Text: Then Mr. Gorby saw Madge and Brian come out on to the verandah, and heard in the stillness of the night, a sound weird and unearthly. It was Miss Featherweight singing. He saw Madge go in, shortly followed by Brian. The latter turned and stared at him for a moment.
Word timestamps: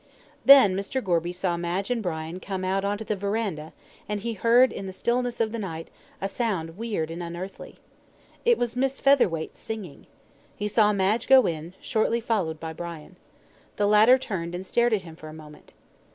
Then 0.43 0.75
Mr. 0.75 0.99
Gorby 0.99 1.31
saw 1.31 1.57
Madge 1.57 1.91
and 1.91 2.01
Brian 2.01 2.39
come 2.39 2.65
out 2.65 2.83
on 2.83 2.97
to 2.97 3.03
the 3.03 3.15
verandah, 3.15 3.71
and 4.09 4.19
heard 4.23 4.71
in 4.73 4.87
the 4.87 4.93
stillness 4.93 5.39
of 5.39 5.51
the 5.51 5.59
night, 5.59 5.89
a 6.19 6.27
sound 6.27 6.75
weird 6.75 7.11
and 7.11 7.21
unearthly. 7.21 7.77
It 8.43 8.57
was 8.57 8.75
Miss 8.75 8.99
Featherweight 8.99 9.55
singing. 9.55 10.07
He 10.55 10.67
saw 10.67 10.91
Madge 10.91 11.27
go 11.27 11.45
in, 11.45 11.75
shortly 11.81 12.19
followed 12.19 12.59
by 12.59 12.73
Brian. 12.73 13.15
The 13.75 13.85
latter 13.85 14.17
turned 14.17 14.55
and 14.55 14.65
stared 14.65 14.93
at 14.95 15.03
him 15.03 15.15
for 15.15 15.27
a 15.29 15.33
moment. 15.33 15.71